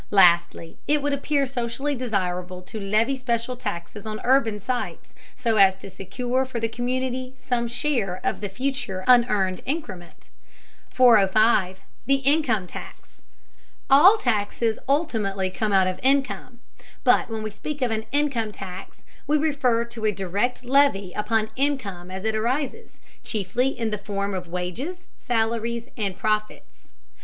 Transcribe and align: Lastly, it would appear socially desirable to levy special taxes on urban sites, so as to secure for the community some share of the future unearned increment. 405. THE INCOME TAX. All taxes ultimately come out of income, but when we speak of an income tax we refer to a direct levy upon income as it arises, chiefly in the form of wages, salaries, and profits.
Lastly, 0.09 0.79
it 0.87 1.03
would 1.03 1.13
appear 1.13 1.45
socially 1.45 1.93
desirable 1.93 2.63
to 2.63 2.79
levy 2.79 3.15
special 3.15 3.55
taxes 3.55 4.07
on 4.07 4.19
urban 4.23 4.59
sites, 4.59 5.13
so 5.35 5.57
as 5.57 5.77
to 5.77 5.91
secure 5.91 6.43
for 6.43 6.59
the 6.59 6.67
community 6.67 7.35
some 7.37 7.67
share 7.67 8.19
of 8.23 8.41
the 8.41 8.49
future 8.49 9.03
unearned 9.05 9.61
increment. 9.67 10.29
405. 10.89 11.81
THE 12.07 12.15
INCOME 12.15 12.65
TAX. 12.65 13.21
All 13.91 14.17
taxes 14.17 14.79
ultimately 14.89 15.51
come 15.51 15.71
out 15.71 15.85
of 15.85 15.99
income, 16.01 16.61
but 17.03 17.29
when 17.29 17.43
we 17.43 17.51
speak 17.51 17.83
of 17.83 17.91
an 17.91 18.05
income 18.11 18.51
tax 18.51 19.03
we 19.27 19.37
refer 19.37 19.85
to 19.85 20.05
a 20.05 20.11
direct 20.11 20.65
levy 20.65 21.13
upon 21.13 21.51
income 21.55 22.09
as 22.09 22.25
it 22.25 22.33
arises, 22.35 22.99
chiefly 23.23 23.67
in 23.67 23.91
the 23.91 23.99
form 23.99 24.33
of 24.33 24.47
wages, 24.47 25.05
salaries, 25.19 25.89
and 25.95 26.17
profits. 26.17 26.89